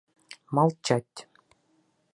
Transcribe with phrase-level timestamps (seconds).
[0.57, 1.17] Молчать!